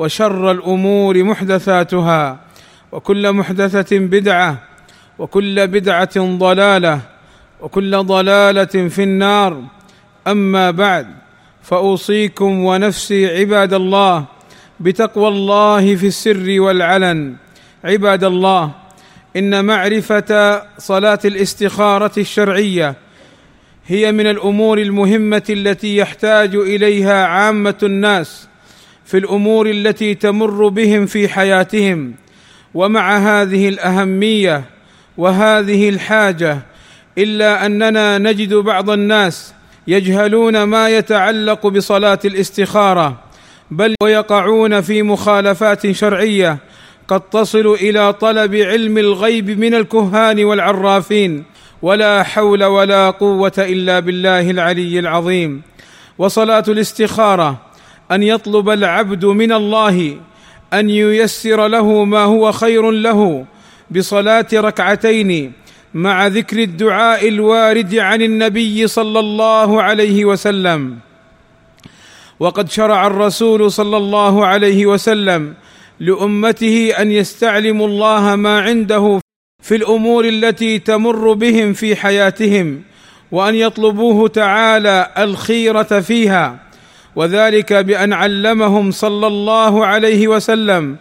وشر 0.00 0.50
الأمور 0.50 1.22
محدثاتها 1.22 2.38
وكل 2.92 3.32
محدثة 3.32 3.98
بدعة 3.98 4.58
وكل 5.18 5.66
بدعة 5.66 6.16
ضلالة 6.16 7.00
وكل 7.60 7.96
ضلالة 7.96 8.88
في 8.88 9.02
النار. 9.02 9.62
أما 10.26 10.70
بعد 10.70 11.06
فأوصيكم 11.62 12.64
ونفسي 12.64 13.38
عباد 13.38 13.74
الله 13.74 14.24
بتقوى 14.80 15.28
الله 15.28 15.96
في 15.96 16.06
السر 16.06 16.60
والعلن. 16.60 17.36
عباد 17.84 18.24
الله 18.24 18.70
إن 19.36 19.64
معرفة 19.64 20.62
صلاة 20.78 21.18
الاستخارة 21.24 22.12
الشرعية 22.18 22.94
هي 23.86 24.12
من 24.12 24.26
الأمور 24.26 24.78
المهمة 24.78 25.42
التي 25.50 25.96
يحتاج 25.96 26.54
إليها 26.54 27.26
عامة 27.26 27.78
الناس. 27.82 28.49
في 29.10 29.18
الأمور 29.18 29.70
التي 29.70 30.14
تمر 30.14 30.68
بهم 30.68 31.06
في 31.06 31.28
حياتهم 31.28 32.14
ومع 32.74 33.16
هذه 33.16 33.68
الأهمية 33.68 34.64
وهذه 35.16 35.88
الحاجة 35.88 36.58
إلا 37.18 37.66
أننا 37.66 38.18
نجد 38.18 38.54
بعض 38.54 38.90
الناس 38.90 39.54
يجهلون 39.86 40.62
ما 40.62 40.88
يتعلق 40.88 41.66
بصلاة 41.66 42.18
الاستخارة 42.24 43.20
بل 43.70 43.94
ويقعون 44.02 44.80
في 44.80 45.02
مخالفات 45.02 45.90
شرعية 45.90 46.58
قد 47.08 47.20
تصل 47.20 47.66
إلى 47.66 48.12
طلب 48.12 48.54
علم 48.54 48.98
الغيب 48.98 49.60
من 49.60 49.74
الكهان 49.74 50.44
والعرافين 50.44 51.44
ولا 51.82 52.22
حول 52.22 52.64
ولا 52.64 53.10
قوة 53.10 53.52
إلا 53.58 54.00
بالله 54.00 54.50
العلي 54.50 54.98
العظيم. 54.98 55.62
وصلاة 56.18 56.64
الاستخارة 56.68 57.69
أن 58.12 58.22
يطلب 58.22 58.70
العبد 58.70 59.24
من 59.24 59.52
الله 59.52 60.16
أن 60.72 60.90
ييسر 60.90 61.68
له 61.68 62.04
ما 62.04 62.24
هو 62.24 62.52
خير 62.52 62.90
له 62.90 63.44
بصلاة 63.90 64.46
ركعتين 64.54 65.52
مع 65.94 66.26
ذكر 66.26 66.58
الدعاء 66.58 67.28
الوارد 67.28 67.94
عن 67.94 68.22
النبي 68.22 68.86
صلى 68.86 69.20
الله 69.20 69.82
عليه 69.82 70.24
وسلم. 70.24 70.98
وقد 72.40 72.70
شرع 72.70 73.06
الرسول 73.06 73.72
صلى 73.72 73.96
الله 73.96 74.46
عليه 74.46 74.86
وسلم 74.86 75.54
لأمته 76.00 76.92
أن 76.98 77.10
يستعلموا 77.10 77.86
الله 77.86 78.36
ما 78.36 78.60
عنده 78.60 79.20
في 79.62 79.76
الأمور 79.76 80.24
التي 80.24 80.78
تمر 80.78 81.32
بهم 81.32 81.72
في 81.72 81.96
حياتهم 81.96 82.82
وأن 83.32 83.54
يطلبوه 83.54 84.28
تعالى 84.28 85.10
الخيرة 85.18 86.00
فيها. 86.00 86.69
وذلك 87.16 87.72
بأن 87.72 88.12
علمهم 88.12 88.90
صلى 88.90 89.26
الله 89.26 89.86
عليه 89.86 90.28
وسلم 90.28 90.96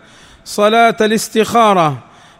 صلاة 0.46 0.96
الاستخارة 1.02 1.98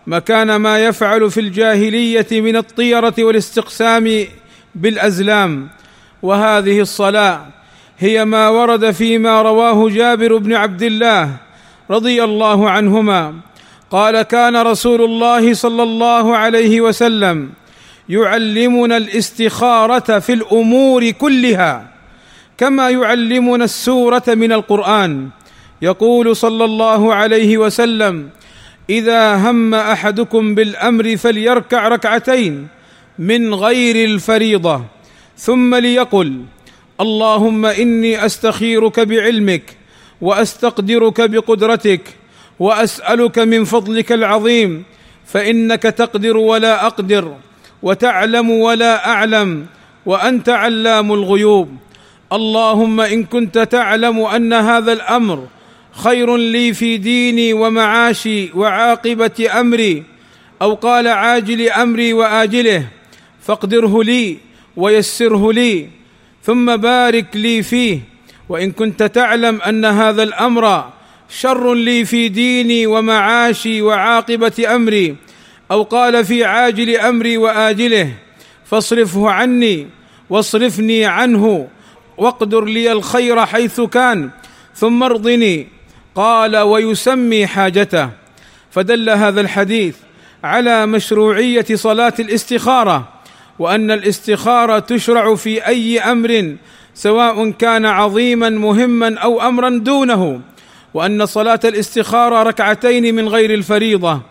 مكان 0.08 0.56
ما 0.56 0.80
يفعل 0.80 1.32
في 1.32 1.40
الجاهلية 1.40 2.28
من 2.32 2.56
الطيرة 2.56 3.14
والاستقسام 3.20 4.26
بالأزلام. 4.76 5.70
وهذه 6.22 6.80
الصلاة 6.80 7.46
هي 8.00 8.26
ما 8.26 8.50
ورد 8.50 8.92
فيما 8.92 9.42
رواه 9.42 9.90
جابر 9.90 10.38
بن 10.38 10.54
عبد 10.54 10.84
الله 10.84 11.36
رضي 11.90 12.24
الله 12.24 12.70
عنهما. 12.70 13.34
قال 13.92 14.22
كان 14.22 14.56
رسول 14.56 15.02
الله 15.02 15.54
صلى 15.54 15.84
الله 15.84 16.38
عليه 16.38 16.82
وسلم 16.82 17.50
يعلمنا 18.10 18.98
الاستخارة 18.98 20.20
في 20.20 20.34
الأمور 20.34 21.10
كلها. 21.10 21.89
كما 22.60 22.90
يعلمنا 22.90 23.64
السورة 23.64 24.24
من 24.28 24.52
القرآن. 24.52 25.30
يقول 25.82 26.36
صلى 26.36 26.66
الله 26.66 27.14
عليه 27.14 27.58
وسلم 27.58 28.30
إذا 28.90 29.36
هم 29.36 29.74
أحدكم 29.74 30.56
بالأمر 30.56 31.18
فليركع 31.18 31.88
ركعتين 31.88 32.68
من 33.20 33.54
غير 33.54 34.06
الفريضة 34.06 34.84
ثم 35.38 35.76
ليقل 35.76 36.44
اللهم 37.02 37.66
إني 37.66 38.26
أستخيرك 38.26 39.00
بعلمك 39.00 39.64
وأستقدرك 40.22 41.30
بقدرتك 41.30 42.02
وأسألك 42.60 43.40
من 43.40 43.64
فضلك 43.64 44.12
العظيم 44.12 44.84
فإنك 45.26 45.84
تقدر 45.84 46.38
ولا 46.38 46.86
أقدر 46.88 47.36
وتعلم 47.84 48.50
ولا 48.50 49.10
أعلم 49.10 49.66
وأنت 50.06 50.50
علام 50.50 51.14
الغيوب. 51.14 51.70
اللهم 52.34 53.00
إن 53.02 53.24
كنت 53.24 53.58
تعلم 53.58 54.20
أن 54.20 54.54
هذا 54.54 54.94
الأمر 54.94 55.48
خير 55.92 56.38
لي 56.38 56.74
في 56.74 56.98
ديني 56.98 57.54
ومعاشي 57.54 58.52
وعاقبة 58.54 59.50
أمري 59.60 60.04
أو 60.62 60.74
قال 60.74 61.08
عاجل 61.08 61.70
أمري 61.70 62.14
وآجله 62.14 62.88
فاقدره 63.42 64.04
لي 64.04 64.38
ويسره 64.78 65.54
لي 65.54 65.88
ثم 66.44 66.76
بارك 66.76 67.26
لي 67.34 67.64
فيه. 67.64 68.00
وإن 68.50 68.72
كنت 68.72 69.04
تعلم 69.04 69.62
أن 69.62 69.86
هذا 69.86 70.24
الأمر 70.24 70.90
شر 71.30 71.74
لي 71.74 72.06
في 72.06 72.30
ديني 72.30 72.88
ومعاشي 72.88 73.82
وعاقبة 73.82 74.76
أمري 74.76 75.16
أو 75.72 75.84
قال 75.84 76.26
في 76.26 76.46
عاجل 76.46 76.98
أمري 76.98 77.38
وآجله 77.38 78.14
فاصرفه 78.66 79.30
عني 79.30 79.88
واصرفني 80.30 81.06
عنه. 81.06 81.68
واقدر 82.20 82.66
لي 82.66 82.92
الخير 82.92 83.46
حيث 83.46 83.82
كان 83.82 84.30
ثم 84.76 85.04
ارضني. 85.04 85.68
قال 86.16 86.58
ويسمي 86.58 87.48
حاجته. 87.48 88.10
فدل 88.72 89.10
هذا 89.10 89.42
الحديث 89.42 89.96
على 90.44 90.86
مشروعية 90.86 91.66
صلاة 91.74 92.14
الاستخارة 92.20 93.08
وأن 93.60 93.92
الاستخارة 93.92 94.80
تشرع 94.80 95.36
في 95.36 95.68
أي 95.68 96.00
أمر 96.00 96.56
سواء 96.94 97.50
كان 97.50 97.86
عظيما 97.86 98.50
مهما 98.50 99.20
أو 99.20 99.42
أمرا 99.42 99.70
دونه. 99.70 100.42
وأن 100.94 101.26
صلاة 101.26 101.60
الاستخارة 101.66 102.44
ركعتين 102.44 103.16
من 103.16 103.28
غير 103.30 103.54
الفريضة. 103.54 104.22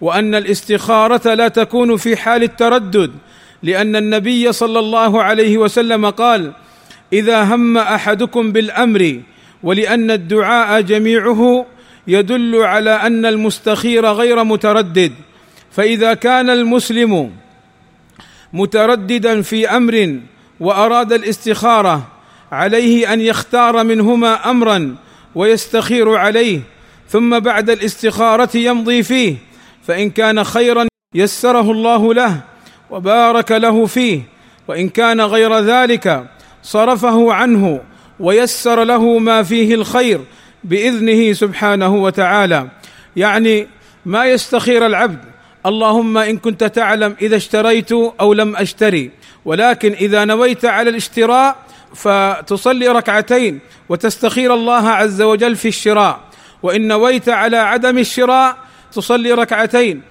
وأن 0.00 0.34
الاستخارة 0.34 1.34
لا 1.34 1.48
تكون 1.48 1.96
في 1.96 2.16
حال 2.16 2.42
التردد 2.42 3.10
لأن 3.62 3.96
النبي 3.96 4.52
صلى 4.52 4.78
الله 4.78 5.22
عليه 5.22 5.58
وسلم 5.58 6.10
قال 6.10 6.52
إذا 7.12 7.42
هم 7.42 7.78
أحدكم 7.78 8.52
بالأمر 8.52 9.20
ولأن 9.62 10.10
الدعاء 10.10 10.80
جميعه 10.80 11.66
يدل 12.06 12.56
على 12.56 12.90
أن 12.90 13.26
المستخير 13.26 14.06
غير 14.06 14.44
متردد. 14.44 15.12
فإذا 15.70 16.14
كان 16.14 16.50
المسلم 16.50 17.32
مترددا 18.52 19.42
في 19.42 19.68
أمر 19.68 20.20
وأراد 20.60 21.12
الاستخارة 21.12 22.08
عليه 22.52 23.12
أن 23.12 23.20
يختار 23.20 23.84
منهما 23.84 24.50
أمرا 24.50 24.96
ويستخير 25.34 26.14
عليه 26.16 26.60
ثم 27.08 27.38
بعد 27.38 27.70
الاستخارة 27.70 28.56
يمضي 28.56 29.02
فيه 29.02 29.36
فإن 29.86 30.10
كان 30.10 30.44
خيرا 30.44 30.86
يسره 31.14 31.70
الله 31.70 32.14
له 32.14 32.40
وبارك 32.90 33.52
له 33.52 33.86
فيه 33.86 34.20
وإن 34.68 34.88
كان 34.88 35.20
غير 35.20 35.58
ذلك 35.58 36.24
صرفه 36.62 37.32
عنه 37.32 37.80
ويسر 38.20 38.84
له 38.84 39.18
ما 39.18 39.42
فيه 39.42 39.74
الخير 39.74 40.20
بإذنه 40.64 41.32
سبحانه 41.32 41.94
وتعالى. 41.94 42.68
يعني 43.16 43.68
ما 44.06 44.24
يستخير 44.24 44.86
العبد 44.86 45.18
اللهم 45.66 46.18
إن 46.18 46.36
كنت 46.36 46.64
تعلم 46.64 47.16
إذا 47.22 47.36
اشتريت 47.36 47.92
أو 47.92 48.32
لم 48.32 48.56
أشتري 48.56 49.10
ولكن 49.44 49.92
إذا 49.92 50.24
نويت 50.24 50.64
على 50.64 50.90
الاشتراء 50.90 51.56
فتصلي 51.94 52.88
ركعتين 52.88 53.58
وتستخير 53.88 54.54
الله 54.54 54.88
عز 54.88 55.22
وجل 55.22 55.56
في 55.56 55.68
الشراء. 55.68 56.20
وإن 56.62 56.88
نويت 56.88 57.28
على 57.28 57.56
عدم 57.56 57.98
الشراء 57.98 58.56
تصلي 58.92 59.32
ركعتين 59.32 60.02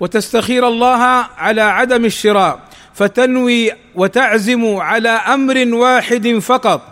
وتستخير 0.00 0.68
الله 0.68 1.02
على 1.38 1.60
عدم 1.60 2.04
الشراء. 2.04 2.60
فتنوي 2.94 3.72
وتعزم 3.94 4.76
على 4.76 5.08
أمر 5.08 5.74
واحد 5.74 6.38
فقط. 6.38 6.82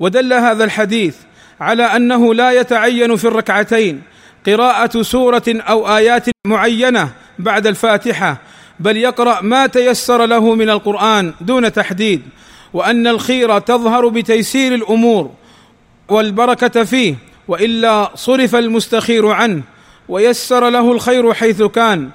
ودل 0.00 0.32
هذا 0.32 0.64
الحديث 0.64 1.16
على 1.60 1.82
أنه 1.82 2.34
لا 2.34 2.52
يتعين 2.52 3.16
في 3.16 3.24
الركعتين 3.24 4.02
قراءة 4.46 5.02
سورة 5.02 5.42
أو 5.48 5.96
آيات 5.96 6.24
معينة 6.46 7.12
بعد 7.38 7.66
الفاتحة 7.66 8.36
بل 8.80 8.96
يقرأ 8.96 9.40
ما 9.40 9.66
تيسر 9.66 10.26
له 10.26 10.54
من 10.54 10.70
القرآن 10.70 11.34
دون 11.40 11.72
تحديد 11.72 12.22
وأن 12.72 13.06
الخير 13.06 13.58
تظهر 13.58 14.08
بتيسير 14.08 14.74
الأمور 14.74 15.30
والبركة 16.08 16.84
فيه 16.84 17.14
وإلا 17.48 18.10
صرف 18.14 18.54
المستخير 18.54 19.26
عنه 19.26 19.62
ويسر 20.08 20.68
له 20.68 20.92
الخير 20.92 21.34
حيث 21.34 21.62
كان 21.62 22.10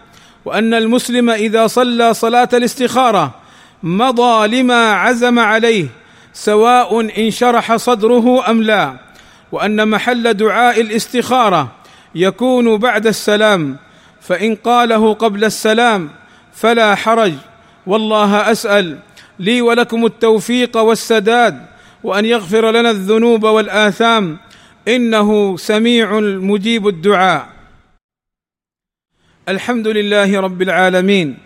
وأن 0.46 0.74
المسلم 0.74 1.30
إذا 1.30 1.68
صلى 1.68 2.14
صلاة 2.14 2.50
الاستخارة 2.54 3.36
مضى 3.84 4.48
لما 4.48 4.92
عزم 4.92 5.40
عليه 5.40 5.88
سواء 6.34 7.22
انشرح 7.22 7.76
صدره 7.76 8.50
أم 8.50 8.64
لا. 8.64 8.94
وأن 9.52 9.88
محل 9.88 10.34
دعاء 10.34 10.82
الاستخارة 10.82 11.72
يكون 12.16 12.78
بعد 12.78 13.08
السلام 13.08 13.78
فإن 14.22 14.56
قاله 14.56 15.14
قبل 15.14 15.44
السلام 15.44 16.10
فلا 16.54 16.96
حرج. 16.96 17.34
والله 17.88 18.52
أسأل 18.52 18.98
لي 19.40 19.62
ولكم 19.62 20.06
التوفيق 20.06 20.78
والسداد 20.78 21.66
وأن 22.04 22.26
يغفر 22.26 22.72
لنا 22.72 22.90
الذنوب 22.90 23.44
والآثام. 23.44 24.38
إنه 24.88 25.58
سميع 25.58 26.20
مجيب 26.20 26.88
الدعاء. 26.88 27.51
الحمد 29.50 29.88
لله 29.88 30.40
رب 30.40 30.62
العالمين 30.62 31.38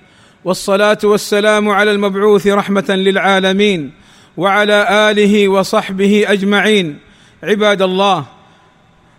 والصلاة 0.46 0.98
والسلام 1.04 1.70
على 1.70 1.92
المبعوث 1.92 2.48
رحمة 2.48 2.86
للعالمين 2.90 3.92
وعلى 4.38 4.88
آله 5.12 5.48
وصحبه 5.48 6.26
أجمعين. 6.28 7.00
عباد 7.44 7.82
الله 7.82 8.26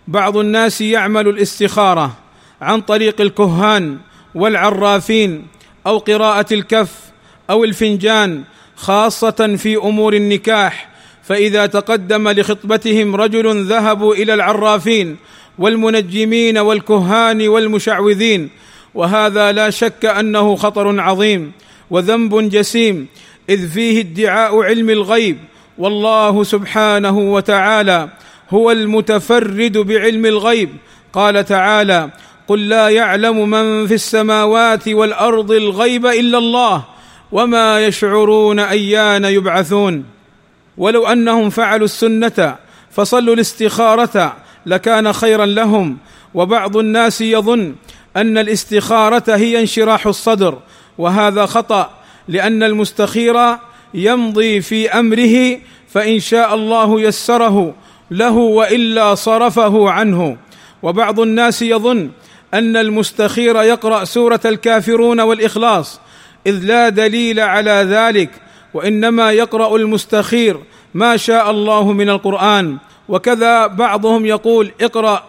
بعض 0.07 0.37
الناس 0.37 0.81
يعمل 0.81 1.27
الاستخارة 1.27 2.17
عن 2.61 2.81
طريق 2.81 3.21
الكهان 3.21 3.97
والعرافين 4.35 5.47
أو 5.87 5.97
قراءة 5.97 6.53
الكف 6.53 6.95
أو 7.49 7.63
الفنجان 7.63 8.43
خاصة 8.75 9.55
في 9.57 9.77
أمور 9.77 10.13
النكاح. 10.13 10.89
فإذا 11.23 11.65
تقدم 11.65 12.29
لخطبتهم 12.29 13.15
رجل 13.15 13.63
ذهبوا 13.63 14.15
إلى 14.15 14.33
العرافين 14.33 15.17
والمنجمين 15.57 16.57
والكهان 16.57 17.47
والمشعوذين 17.47 18.49
وهذا 18.93 19.51
لا 19.51 19.69
شك 19.69 20.05
أنه 20.05 20.55
خطر 20.55 20.99
عظيم 21.01 21.51
وذنب 21.89 22.49
جسيم 22.49 23.07
إذ 23.49 23.69
فيه 23.69 24.01
ادعاء 24.01 24.61
علم 24.61 24.89
الغيب 24.89 25.37
والله 25.77 26.43
سبحانه 26.43 27.17
وتعالى 27.17 28.09
هو 28.49 28.71
المتفرد 28.71 29.77
بعلم 29.77 30.25
الغيب. 30.25 30.69
قال 31.13 31.45
تعالى 31.45 32.09
قل 32.47 32.69
لا 32.69 32.89
يعلم 32.89 33.49
من 33.49 33.87
في 33.87 33.93
السماوات 33.93 34.87
والأرض 34.87 35.51
الغيب 35.51 36.05
إلا 36.05 36.37
الله 36.37 36.83
وما 37.31 37.85
يشعرون 37.85 38.59
أيان 38.59 39.25
يبعثون. 39.25 40.05
ولو 40.77 41.07
أنهم 41.07 41.49
فعلوا 41.49 41.85
السنة 41.85 42.55
فصلوا 42.91 43.33
الاستخارة 43.33 44.35
لكان 44.65 45.13
خيرا 45.13 45.45
لهم 45.45 45.97
وبعض 46.33 46.77
الناس 46.77 47.21
يظن 47.21 47.75
أن 48.17 48.37
الاستخارة 48.37 49.35
هي 49.35 49.59
انشراح 49.59 50.07
الصدر 50.07 50.57
وهذا 50.97 51.45
خطأ 51.45 51.91
لأن 52.27 52.63
المستخير 52.63 53.57
يمضي 53.93 54.61
في 54.61 54.89
أمره 54.89 55.59
فإن 55.89 56.19
شاء 56.19 56.55
الله 56.55 57.01
يسره 57.01 57.75
له 58.11 58.33
وإلا 58.33 59.15
صرفه 59.15 59.89
عنه. 59.89 60.37
وبعض 60.83 61.19
الناس 61.19 61.61
يظن 61.61 62.09
أن 62.53 62.77
المستخير 62.77 63.63
يقرأ 63.63 64.03
سورة 64.03 64.39
الكافرون 64.45 65.19
والإخلاص 65.19 65.99
إذ 66.47 66.59
لا 66.63 66.89
دليل 66.89 67.39
على 67.39 67.71
ذلك 67.71 68.29
وإنما 68.73 69.31
يقرأ 69.31 69.75
المستخير 69.75 70.57
ما 70.93 71.17
شاء 71.17 71.51
الله 71.51 71.91
من 71.91 72.09
القرآن. 72.09 72.77
وكذا 73.09 73.67
بعضهم 73.67 74.25
يقول 74.25 74.71
اقرأ 74.81 75.23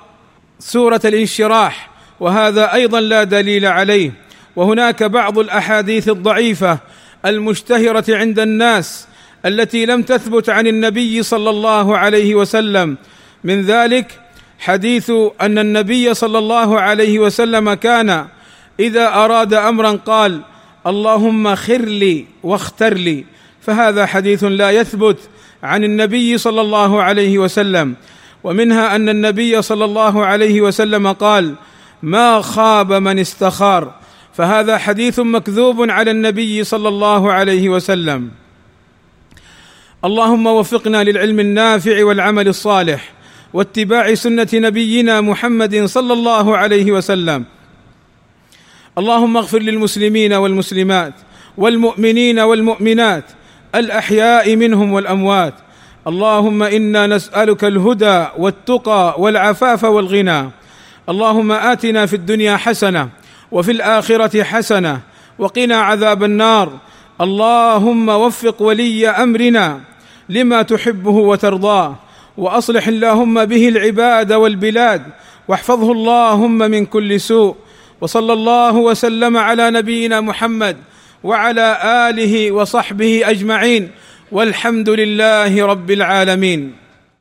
سورة 0.59 1.01
الانشراح 1.05 1.88
وهذا 2.21 2.75
أيضا 2.75 3.01
لا 3.01 3.25
دليل 3.25 3.67
عليه. 3.67 4.13
وهناك 4.57 5.03
بعض 5.03 5.39
الأحاديث 5.39 6.09
الضعيفة 6.09 6.79
المشتهرة 7.27 8.05
عند 8.09 8.39
الناس 8.39 9.09
التي 9.47 9.87
لم 9.87 10.03
تثبت 10.03 10.51
عن 10.51 10.67
النبي 10.67 11.23
صلى 11.23 11.51
الله 11.51 11.99
عليه 11.99 12.35
وسلم. 12.35 12.97
من 13.45 13.63
ذلك 13.63 14.21
حديث 14.59 15.13
أن 15.41 15.59
النبي 15.59 16.15
صلى 16.15 16.39
الله 16.39 16.81
عليه 16.81 17.19
وسلم 17.19 17.75
كان 17.75 18.27
إذا 18.81 19.15
أراد 19.15 19.55
أمرا 19.55 19.91
قال 19.91 20.41
اللهم 20.87 21.55
خر 21.55 21.83
لي 21.83 22.27
واختر 22.43 22.95
لي. 22.95 23.25
فهذا 23.61 24.07
حديث 24.07 24.45
لا 24.45 24.71
يثبت 24.71 25.19
عن 25.63 25.85
النبي 25.85 26.39
صلى 26.39 26.61
الله 26.61 27.03
عليه 27.03 27.39
وسلم. 27.39 27.95
ومنها 28.45 28.97
أن 28.97 29.09
النبي 29.09 29.63
صلى 29.63 29.85
الله 29.85 30.27
عليه 30.27 30.61
وسلم 30.61 31.13
قال 31.13 31.55
ما 32.03 32.41
خاب 32.41 32.93
من 32.93 33.19
استخار. 33.19 33.95
فهذا 34.35 34.79
حديث 34.79 35.21
مكذوب 35.21 35.91
على 35.91 36.11
النبي 36.11 36.65
صلى 36.65 36.89
الله 36.89 37.33
عليه 37.33 37.69
وسلم. 37.69 38.31
اللهم 40.05 40.47
وفقنا 40.47 41.05
للعلم 41.05 41.41
النافع 41.41 42.05
والعمل 42.05 42.49
الصالح 42.49 43.13
واتباع 43.53 44.15
سنة 44.15 44.49
نبينا 44.55 45.21
محمد 45.21 45.85
صلى 45.85 46.13
الله 46.13 46.57
عليه 46.57 46.93
وسلم. 46.93 47.45
اللهم 48.99 49.37
اغفر 49.37 49.59
للمسلمين 49.59 50.33
والمسلمات 50.33 51.15
والمؤمنين 51.57 52.39
والمؤمنات 52.39 53.25
الأحياء 53.75 54.57
منهم 54.57 54.93
والأموات. 54.93 55.55
اللهم 56.07 56.63
إنا 56.63 57.07
نسألك 57.07 57.65
الهدى 57.65 58.27
والتقى 58.39 59.15
والعفاف 59.19 59.85
والغنى. 59.85 60.51
اللهم 61.09 61.53
آتنا 61.53 62.07
في 62.07 62.17
الدنيا 62.17 62.57
حسنة 62.57 63.09
وفي 63.53 63.73
الآخرة 63.73 64.43
حسنة 64.43 65.01
وقنا 65.39 65.77
عذاب 65.77 66.25
النار. 66.25 66.79
اللهم 67.21 68.09
وفق 68.09 68.63
ولي 68.63 69.09
أمرنا 69.09 69.81
لما 70.29 70.63
تحبه 70.63 71.11
وترضاه 71.11 71.97
وأصلح 72.37 72.89
اللهم 72.89 73.45
به 73.45 73.69
العباد 73.69 74.33
والبلاد 74.33 75.03
واحفظه 75.49 75.93
اللهم 75.93 76.59
من 76.59 76.87
كل 76.87 77.21
سوء. 77.21 77.57
وصلى 78.01 78.33
الله 78.33 78.75
وسلم 78.75 79.37
على 79.37 79.71
نبينا 79.71 80.21
محمد 80.21 80.77
وعلى 81.25 81.79
آله 82.11 82.53
وصحبه 82.53 83.23
أجمعين. 83.25 83.91
والحمد 84.33 84.91
لله 84.91 85.67
رب 85.67 85.91
العالمين. 85.91 86.88